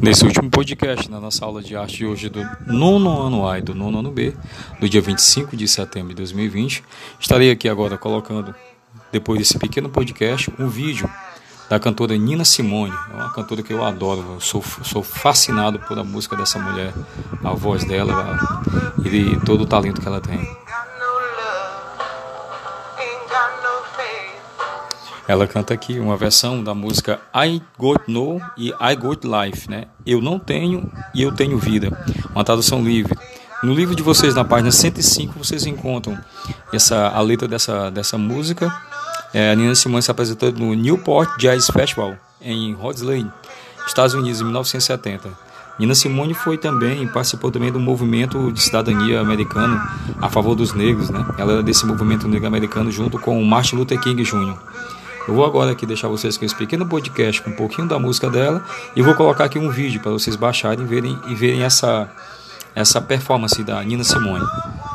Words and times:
Nesse 0.00 0.24
último 0.24 0.50
podcast, 0.50 1.10
na 1.10 1.20
nossa 1.20 1.44
aula 1.44 1.62
de 1.62 1.76
arte 1.76 1.98
de 1.98 2.06
hoje 2.06 2.28
do 2.28 2.40
nono 2.66 3.20
ano 3.20 3.48
A 3.48 3.58
e 3.58 3.62
do 3.62 3.74
nono 3.74 3.98
ano 3.98 4.10
B, 4.10 4.34
do 4.80 4.88
dia 4.88 5.00
25 5.00 5.56
de 5.56 5.68
setembro 5.68 6.10
de 6.10 6.16
2020, 6.16 6.82
estarei 7.20 7.50
aqui 7.50 7.68
agora 7.68 7.98
colocando, 7.98 8.54
depois 9.10 9.38
desse 9.38 9.58
pequeno 9.58 9.88
podcast, 9.88 10.52
um 10.58 10.68
vídeo 10.68 11.08
da 11.68 11.78
cantora 11.78 12.16
Nina 12.16 12.44
Simone. 12.44 12.92
É 13.12 13.14
uma 13.14 13.32
cantora 13.32 13.62
que 13.62 13.72
eu 13.72 13.84
adoro, 13.84 14.34
eu 14.34 14.40
sou, 14.40 14.62
sou 14.62 15.02
fascinado 15.02 15.78
por 15.80 15.98
a 15.98 16.04
música 16.04 16.36
dessa 16.36 16.58
mulher, 16.58 16.92
a 17.42 17.52
voz 17.52 17.84
dela 17.84 18.38
e 19.04 19.38
todo 19.44 19.62
o 19.62 19.66
talento 19.66 20.00
que 20.00 20.06
ela 20.08 20.20
tem. 20.20 20.40
Ela 25.32 25.46
canta 25.46 25.72
aqui 25.72 25.98
uma 25.98 26.14
versão 26.14 26.62
da 26.62 26.74
música 26.74 27.18
I 27.34 27.62
Got 27.78 28.02
No 28.06 28.38
e 28.54 28.68
I 28.68 28.94
Got 28.94 29.20
Life, 29.24 29.70
né? 29.70 29.86
Eu 30.04 30.20
não 30.20 30.38
tenho 30.38 30.92
e 31.14 31.22
eu 31.22 31.32
tenho 31.32 31.56
vida. 31.56 31.90
Uma 32.34 32.44
tradução 32.44 32.84
livre. 32.84 33.18
No 33.62 33.72
livro 33.72 33.96
de 33.96 34.02
vocês, 34.02 34.34
na 34.34 34.44
página 34.44 34.70
105, 34.70 35.32
vocês 35.38 35.64
encontram 35.64 36.18
essa, 36.70 37.08
a 37.08 37.18
letra 37.22 37.48
dessa, 37.48 37.90
dessa 37.90 38.18
música. 38.18 38.70
É, 39.32 39.52
a 39.52 39.54
Nina 39.54 39.74
Simone 39.74 40.02
se 40.02 40.10
apresentou 40.10 40.52
no 40.52 40.74
Newport 40.74 41.38
Jazz 41.38 41.66
Festival, 41.68 42.14
em 42.38 42.76
Island, 42.90 43.32
Estados 43.86 44.12
Unidos, 44.12 44.42
em 44.42 44.44
1970. 44.44 45.30
Nina 45.78 45.94
Simone 45.94 46.34
foi 46.34 46.58
também, 46.58 47.08
participou 47.08 47.50
também 47.50 47.72
do 47.72 47.80
movimento 47.80 48.52
de 48.52 48.60
cidadania 48.60 49.22
americano 49.22 49.80
a 50.20 50.28
favor 50.28 50.54
dos 50.54 50.74
negros, 50.74 51.08
né? 51.08 51.24
Ela 51.38 51.54
era 51.54 51.62
desse 51.62 51.86
movimento 51.86 52.28
negro 52.28 52.46
americano 52.46 52.92
junto 52.92 53.18
com 53.18 53.42
Martin 53.42 53.76
Luther 53.76 53.98
King 53.98 54.22
Jr. 54.22 54.58
Eu 55.26 55.34
vou 55.34 55.44
agora 55.44 55.70
aqui 55.70 55.86
deixar 55.86 56.08
vocês 56.08 56.36
com 56.36 56.44
esse 56.44 56.54
pequeno 56.54 56.84
podcast 56.84 57.40
com 57.42 57.50
um 57.50 57.54
pouquinho 57.54 57.86
da 57.86 57.98
música 57.98 58.28
dela 58.28 58.64
e 58.96 59.02
vou 59.02 59.14
colocar 59.14 59.44
aqui 59.44 59.58
um 59.58 59.70
vídeo 59.70 60.00
para 60.00 60.10
vocês 60.10 60.34
baixarem 60.34 60.84
verem, 60.84 61.16
e 61.28 61.34
verem 61.34 61.62
essa, 61.62 62.10
essa 62.74 63.00
performance 63.00 63.62
da 63.62 63.82
Nina 63.84 64.02
Simone. 64.02 64.44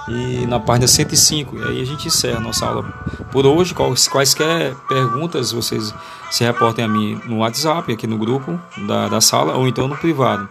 E 0.10 0.46
na 0.46 0.60
página 0.60 0.88
105, 0.88 1.58
e 1.58 1.64
aí 1.64 1.82
a 1.82 1.86
gente 1.86 2.08
encerra 2.08 2.38
a 2.38 2.42
nossa 2.42 2.66
aula 2.66 2.84
por 3.32 3.46
hoje. 3.46 3.74
Quais, 3.74 4.08
quaisquer 4.08 4.76
perguntas 4.88 5.52
vocês 5.52 5.94
se 6.30 6.44
reportem 6.44 6.84
a 6.84 6.88
mim 6.88 7.22
no 7.26 7.38
WhatsApp, 7.38 7.92
aqui 7.92 8.08
no 8.08 8.18
grupo 8.18 8.60
da, 8.86 9.08
da 9.08 9.22
sala, 9.22 9.56
ou 9.56 9.68
então 9.68 9.88
no 9.88 9.98
privado. 9.98 10.48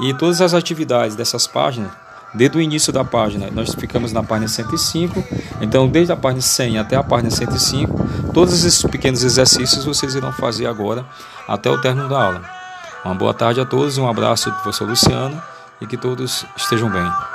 E 0.00 0.14
todas 0.14 0.40
as 0.40 0.54
atividades 0.54 1.16
dessas 1.16 1.46
páginas 1.46 1.90
desde 2.34 2.58
o 2.58 2.60
início 2.60 2.92
da 2.92 3.04
página. 3.04 3.48
Nós 3.50 3.74
ficamos 3.74 4.12
na 4.12 4.22
página 4.22 4.48
105, 4.48 5.24
então 5.60 5.88
desde 5.88 6.12
a 6.12 6.16
página 6.16 6.42
100 6.42 6.78
até 6.78 6.96
a 6.96 7.02
página 7.02 7.30
105, 7.30 8.32
todos 8.32 8.64
esses 8.64 8.82
pequenos 8.82 9.22
exercícios 9.22 9.84
vocês 9.84 10.14
irão 10.14 10.32
fazer 10.32 10.66
agora 10.66 11.04
até 11.48 11.70
o 11.70 11.80
término 11.80 12.08
da 12.08 12.22
aula. 12.22 12.42
Uma 13.04 13.14
boa 13.14 13.32
tarde 13.32 13.60
a 13.60 13.64
todos, 13.64 13.98
um 13.98 14.08
abraço 14.08 14.50
do 14.50 14.56
professor 14.56 14.88
Luciano 14.88 15.40
e 15.80 15.86
que 15.86 15.96
todos 15.96 16.44
estejam 16.56 16.90
bem. 16.90 17.29